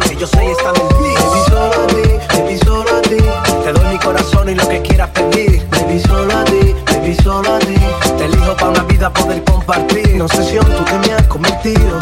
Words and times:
yo 0.00 0.26
sé 0.26 0.44
y 0.44 0.50
está 0.50 0.70
en 0.70 0.88
beat. 0.98 1.20
Baby, 1.22 1.40
solo 1.48 1.82
a 1.82 1.86
ti, 1.86 2.36
baby, 2.36 2.58
solo 2.64 2.96
a 2.96 3.02
ti. 3.02 3.16
Te 3.62 3.72
doy 3.72 3.92
mi 3.92 3.98
corazón 3.98 4.48
y 4.48 4.54
lo 4.54 4.68
que 4.68 4.82
quieras 4.82 5.10
pedir. 5.10 5.64
Baby, 5.70 6.00
solo 6.00 6.36
a 6.36 6.44
ti, 6.44 6.74
baby, 6.86 7.16
solo 7.22 7.54
a 7.54 7.58
ti. 7.60 7.76
Te 8.18 8.24
elijo 8.24 8.56
para 8.56 8.70
una 8.70 8.82
vida 8.84 9.12
poder 9.12 9.44
compartir. 9.44 10.16
No 10.16 10.24
obsesión, 10.24 10.64
tú 10.64 10.84
que 10.84 10.98
me 10.98 11.14
has 11.14 11.26
cometido. 11.28 12.00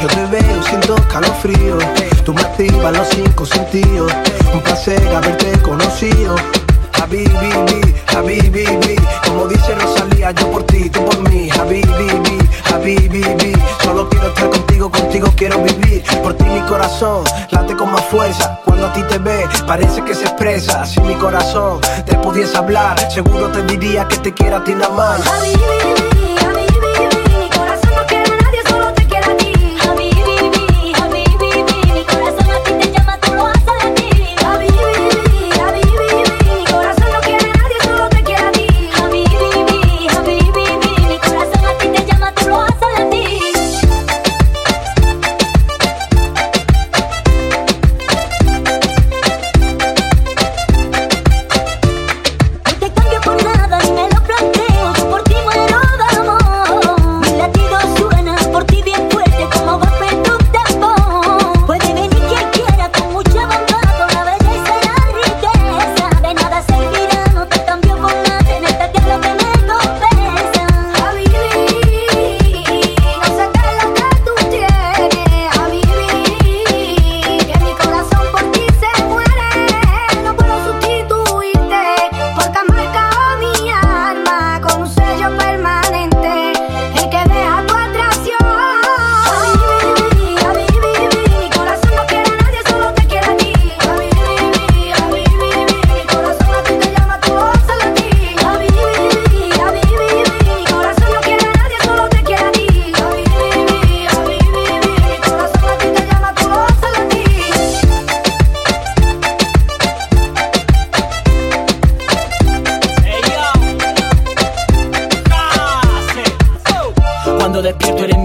Yo 0.00 0.08
te 0.08 0.26
veo, 0.26 0.62
siento 0.62 0.96
calofrío. 1.12 1.78
Tú 2.24 2.32
me 2.32 2.40
activas 2.40 2.96
los 2.96 3.08
cinco 3.08 3.44
sentidos. 3.44 4.12
Un 4.52 4.60
placer 4.62 5.06
haberte 5.14 5.60
conocido. 5.60 6.36
Habibi, 7.02 7.50
Habibi, 8.16 8.64
como 9.26 9.48
dice 9.48 9.74
Rosalía, 9.74 10.30
yo 10.30 10.50
por 10.50 10.64
ti, 10.64 10.88
tú 10.88 11.04
por 11.04 11.28
mí. 11.28 11.50
Habibi, 11.50 12.38
Habibi, 12.72 13.22
solo 13.22 13.34
quiero 13.36 13.52
estar 13.52 13.53
contigo, 15.24 15.36
quiero 15.36 15.62
vivir. 15.62 16.02
Por 16.22 16.34
ti 16.34 16.44
mi 16.44 16.60
corazón 16.62 17.24
late 17.50 17.76
con 17.76 17.92
más 17.92 18.04
fuerza. 18.06 18.60
Cuando 18.64 18.86
a 18.86 18.92
ti 18.92 19.02
te 19.08 19.18
ve, 19.18 19.46
parece 19.66 20.02
que 20.04 20.14
se 20.14 20.24
expresa. 20.24 20.84
Si 20.84 21.00
mi 21.00 21.14
corazón 21.14 21.80
te 22.04 22.14
pudiese 22.16 22.56
hablar, 22.56 22.98
seguro 23.10 23.48
te 23.48 23.62
diría 23.62 24.06
que 24.08 24.16
te 24.18 24.32
quiero 24.32 24.56
a 24.56 24.64
ti 24.64 24.74
nada 24.74 24.94
más. 24.94 26.13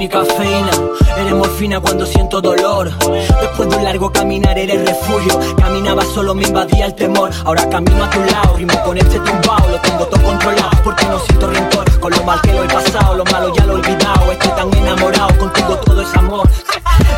Cafeína, 0.09 0.71
eres 1.17 1.33
morfina 1.33 1.79
cuando 1.79 2.05
siento 2.05 2.41
dolor. 2.41 2.91
Después 3.41 3.69
de 3.69 3.77
un 3.77 3.83
largo 3.83 4.11
caminar 4.11 4.57
eres 4.57 4.85
refugio. 4.85 5.39
Caminaba 5.57 6.03
solo, 6.13 6.33
me 6.33 6.43
invadía 6.43 6.87
el 6.87 6.95
temor. 6.95 7.29
Ahora 7.45 7.69
camino 7.69 8.03
a 8.03 8.09
tu 8.09 8.19
lado, 8.19 8.57
rimo 8.57 8.73
con 8.83 8.97
este 8.97 9.19
tumbao. 9.19 9.69
Lo 9.69 9.79
tengo 9.79 10.05
todo 10.07 10.21
controlado 10.21 10.71
porque 10.83 11.05
no 11.05 11.19
siento 11.19 11.47
rencor. 11.47 11.99
Con 11.99 12.11
lo 12.11 12.23
mal 12.23 12.41
que 12.41 12.53
lo 12.53 12.63
he 12.63 12.67
pasado, 12.67 13.15
lo 13.15 13.25
malo 13.25 13.53
ya 13.53 13.65
lo 13.65 13.73
he 13.73 13.75
olvidado. 13.75 14.31
Estoy 14.31 14.51
tan 14.51 14.73
enamorado, 14.73 15.37
contigo 15.37 15.75
todo 15.85 16.01
es 16.01 16.15
amor. 16.15 16.49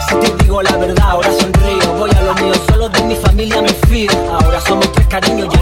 Si 0.09 0.15
te 0.15 0.43
digo 0.43 0.61
la 0.61 0.75
verdad, 0.77 1.09
ahora 1.09 1.31
sonrío. 1.39 1.93
Voy 1.97 2.11
a 2.11 2.21
lo 2.21 2.33
mío, 2.35 2.53
solo 2.69 2.89
de 2.89 3.03
mi 3.03 3.15
familia 3.15 3.61
me 3.61 3.69
fío. 3.69 4.11
Ahora 4.31 4.59
somos 4.61 4.91
tres 4.91 5.07
cariños, 5.07 5.47
ya 5.53 5.60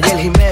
Mayel 0.00 0.18
Jiménez. 0.18 0.49